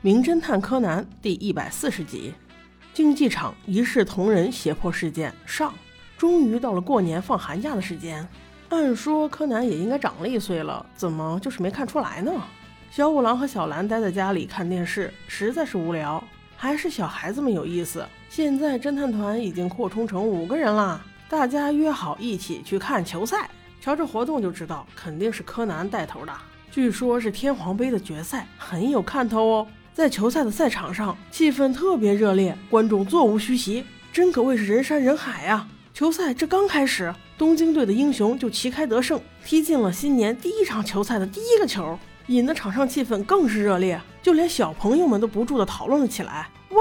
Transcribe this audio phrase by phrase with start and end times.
[0.00, 2.32] 名侦探柯南》第一百四十集：
[2.94, 5.74] 竞技场一视同仁胁迫事件上。
[6.16, 8.24] 终于到了过年放寒假的时间，
[8.68, 12.32] 按说柯南也应该长了一岁了，怎么就是没看出来呢？
[12.92, 16.22] 小五郎和小兰待在家里看电视，实在是无聊，
[16.56, 18.06] 还是小孩子们有意思。
[18.30, 23.50] 现在侦探团已经扩充成五个人啦，大家约好一起去看球赛。
[23.80, 26.32] 瞧这活动就知道，肯定是柯南带头的。
[26.70, 29.66] 据说是天皇杯的决赛，很有看头哦。
[29.98, 35.66] 在球赛的赛场上，气氛特别热烈，观众座无虚席，真可谓是人山人海呀。
[35.92, 41.98] 球赛这刚开始，东京队的英雄就旗开得胜，踢进了新年第一场球赛的第一个球，
[42.28, 46.48] 引得场上气氛更是热烈，就连小朋友们都不住地讨论了起来。
[46.68, 46.78] 哇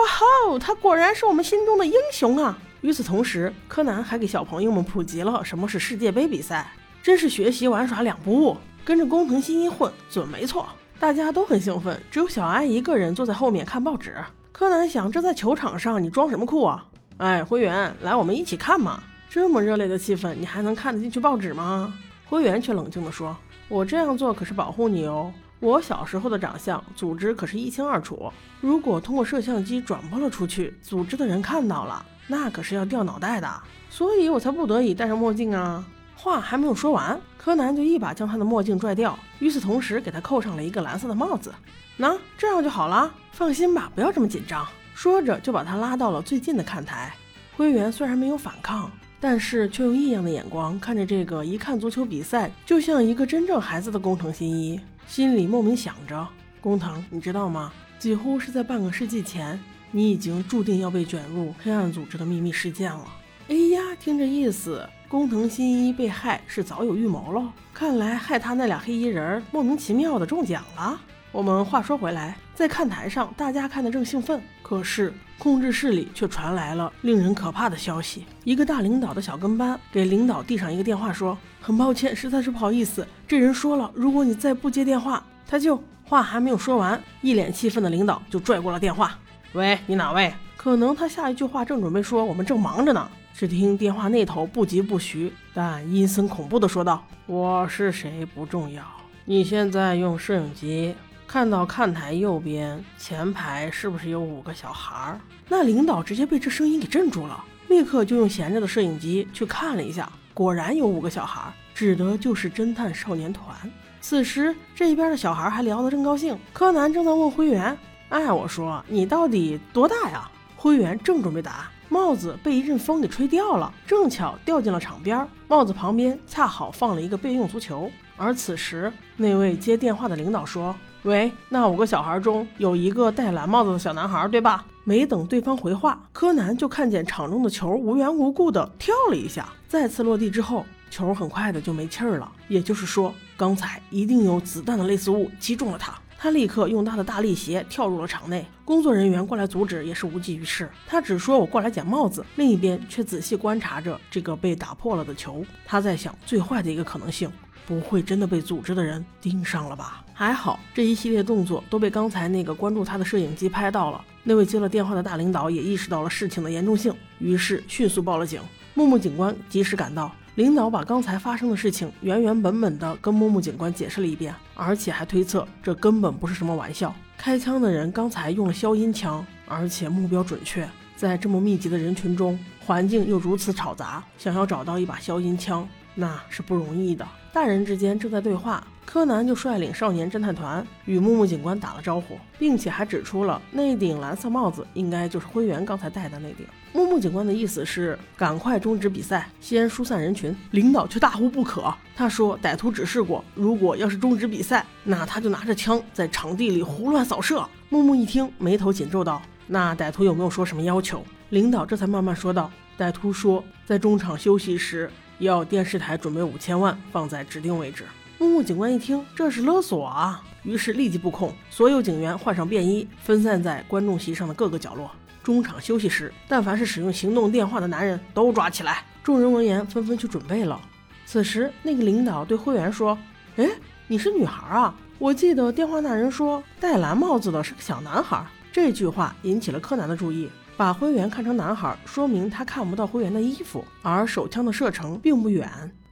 [0.48, 2.55] 哦，他果然是我们心中的英雄啊！
[2.81, 6.71] 与此同时，柯南还给小朋友们普及了什么是世界杯比赛，
[7.02, 8.55] 真是学习玩耍两不误。
[8.85, 10.68] 跟着工藤新一混，准没错。
[10.99, 14.15] 大家都很兴奋，只有小安一个人坐在后面看报纸。
[14.51, 16.84] 柯南想，这在球场上，你装什么酷啊？
[17.17, 18.99] 哎，灰原，来，我们一起看嘛！
[19.29, 21.93] 这么热烈的气氛，你还能看得进去报纸吗？
[22.25, 23.37] 灰原却冷静地说
[23.70, 25.31] ：“我这样做可是保护你哦。
[25.59, 28.31] 我小时候的长相，组织可是一清二楚。
[28.59, 33.48] 如果通过摄像机转播了出去，组织的人看到了，那可是要掉脑袋的。
[33.90, 35.85] 所以我才不得已戴上墨镜啊。”
[36.18, 41.54] 话还没有说完，柯南就一把将他的墨镜拽掉，与此同时给他扣上了一个蓝色的帽子。
[41.96, 44.68] 那这样就好了，放心吧，不要这么紧张。
[44.96, 47.13] 说着，就把他拉到了最近的看台。
[47.55, 56.27] 灰原虽然没有反抗，但是却用异样的眼光看着这个一看足球比赛就像一个真正孩子的工藤新一，心里莫名想着：
[56.59, 57.71] 工藤，你知道吗？
[57.99, 59.59] 几乎是在半个世纪前，
[59.91, 63.05] 你已经注定要被卷入黑暗组织的秘密事件了。
[63.49, 67.50] 哎呀，听这意思，工藤新一被害是早有预谋喽。
[67.74, 71.00] 看来害他那俩黑衣人莫名其妙的中奖了。
[71.31, 78.26] 我们话说回来，在看台上，大家看得正兴奋，可是控制室里却传来了令人可怕的消息。
[78.44, 89.18] 一个大领导的小跟班给领导递上一个电话，说：“很抱歉，实在是不好意思，这人说了，如果你再不接电话，他就……”话还没有说完，一脸气愤的领导就拽过了电话
[89.52, 98.84] ：“喂，你哪位？”可能他下一句话正准备说：“我们正忙着呢。”只听电话那头不疾不徐，但阴森恐怖地说道：“我是谁不重要，
[99.25, 100.96] 你现在用摄影机。”
[101.28, 105.20] 看到看台右边前排是不是有五个小孩？
[105.48, 113.56] 那领导直接被这声音给镇住了，立刻就用闲着的摄影机去看了一下，果然有五个小孩，指的就是侦探少年团。
[114.02, 117.78] 此时这一边的小孩还聊得正高兴，柯南正在问灰原
[118.09, 120.28] ：“哎，我说你到底多大呀？”
[120.59, 127.90] 灰原正准备答，帽子被一阵风给吹掉了，正巧掉进了场边，帽子旁边恰好放了一个备用足球。
[128.16, 130.75] 而此时那位接电话的领导说。
[131.03, 134.66] 喂，那五个小孩中有一个戴蓝帽子的小男孩，对吧？
[134.84, 142.30] 没等对方回话，柯南就看见场中的球无缘无故的跳了一下，再次落地之后，球很快的就没气儿了。
[142.50, 145.94] 也就是说，刚才一定有子弹的类似物击中了他。
[146.18, 150.70] 他立刻用他的大力鞋跳入了场内，工作人员过来阻止也是无济于事。
[150.88, 155.46] 他只说我过来捡帽子，另一边却仔细观察着这个被打破了的球。
[155.66, 157.32] 他在想最坏的一个可能性。
[157.66, 160.02] 不会真的被组织的人盯上了吧？
[160.14, 164.02] 还好这一系列动作都被刚才那个关注他的摄影机拍到了。
[164.24, 168.42] 那位接了电话的大领导也意识到了事情的严重性，于是迅速报了警。
[168.74, 176.94] 木木警官及时赶到，领导把刚才发生的事情原原本本的跟木木警官解释了一遍，而且还推测这根本不是什么玩笑。
[177.18, 180.70] 开枪的人刚才用了消音枪，而且目标准确。
[180.96, 187.04] 在这么密集的人群中，环境又如此吵杂，想要找到一把消音枪，那是不容易的。
[187.34, 188.64] 大人之间正在对话，
[188.97, 196.47] 柯南就率领少年侦探团与木木警官打了招呼，并且还指出了那顶蓝色帽子应该就是灰原刚才戴的那顶。
[196.74, 200.36] 木木警官的意思是赶快终止比赛，先疏散人群。
[200.50, 207.48] 领导却大呼不可，他说歹徒指示过，如果要是终止比赛，那他就拿着枪在场地里胡乱扫射。
[207.69, 212.50] 木木一听，眉头紧皱道：“那歹徒有没有说什么要求？”领导这才慢慢说道
[212.80, 214.89] ：“歹徒说在中场休息时。”
[215.19, 217.83] 要电视台准备五千万放在指定位置。
[218.19, 220.24] 木木警官一听，这是勒索啊！
[220.42, 224.90] 于是立即布控，所有警员换上便衣，分散在观众席上的各个角落。
[225.22, 228.84] 中场休息时，但凡是使用行动电话的男人都抓起来。
[229.04, 230.60] 众人闻言，纷纷去准备了。
[231.06, 232.98] 此时，那个领导对会员说
[233.38, 233.48] ：“哎，
[233.88, 234.74] 你是女孩啊？
[234.98, 240.28] 我记得电话那人说戴蓝帽子的是个小男孩。”这句话引起了柯南的注意。
[240.56, 245.48] 把灰原看成男孩，说明他看不到灰原的衣服，而手枪的射程并不远，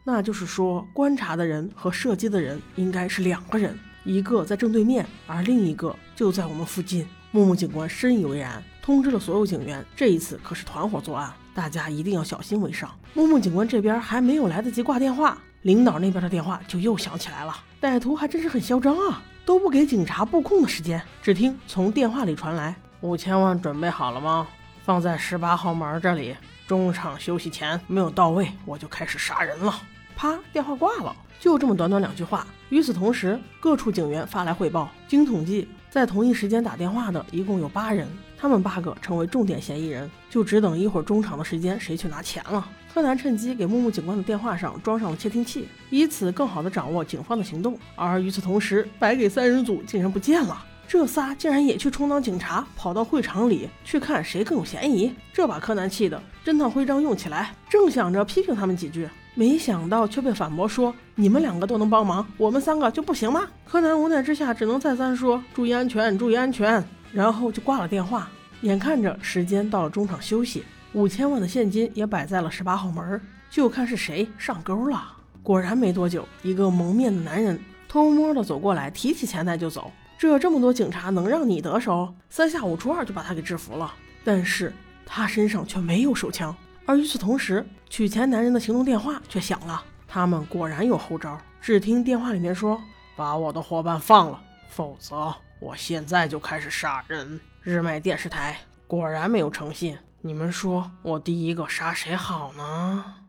[0.07, 7.07] 那就是说，观察的人和射击的人应该是两个人，一个在正对面，而另一个就在我们附近。
[7.31, 12.90] 木木警官深以为然，通知了所有警员，这一次可是团伙作案，大家一定要小心为上。
[13.16, 17.57] 木木警官这边还没有来得及挂电话，领导那边的电话就又响起来了。
[17.81, 21.02] 歹徒还真是很嚣张啊，都不给警察布控的时间。
[21.24, 24.48] 只听从电话里传来：“五千万准备好了吗？
[24.84, 26.36] 放在十八号门这里。
[26.68, 29.81] 中场休息前没有到位，我就开始杀人了。”
[30.15, 31.15] 啪，电话挂了。
[31.39, 32.47] 就这么短短两句话。
[32.69, 38.07] 与此同时，各处警员发来汇报，经统计，在同一时间打电话的一共有八人，
[38.38, 42.67] 他们八个成为重点嫌疑人，就只等一会儿中场的时间，谁去拿钱了。
[42.91, 47.77] 柯南趁机给木木警官的电话上装上了窃听器，以此更好地掌握警方的行动。
[47.95, 50.65] 而与此同时，白给三人组竟然不见了。
[50.87, 68.29] 这仨竟然也去充当警察，跑到会场里去看谁更有嫌疑，这把柯南气的侦探徽章用起来，正想着批评他们几句，没想到却被反驳说：“你们两个都能帮忙，我们三个就不行吗？”柯南无奈之下只能再三说：“注意安全，注意安全。”然后就挂了电话。
[68.61, 75.01] 眼看着时间到了中场休息，五千万的现金也摆在了十八号门，就看是谁上钩了。
[75.43, 79.91] 果然没多久，一个蒙面的男人偷摸的走过来，提起钱袋就走。
[80.17, 82.13] 这这么多警察能让你得手？
[82.29, 83.94] 三下五除二就把他给制服了。
[84.23, 84.73] 但是
[85.06, 86.56] 他身上却没有手枪。
[86.85, 89.83] 而与此同时，取钱男人的行动电话却响了。
[90.07, 91.38] 他们果然有后招。
[91.62, 92.79] 只听电话里面说
[93.17, 94.39] ：“把我的伙伴放了，
[94.69, 99.97] 否则我现在就开始杀人。”日麦电视台果然没有诚信。
[100.21, 103.25] 你们说我第一个杀谁好呢？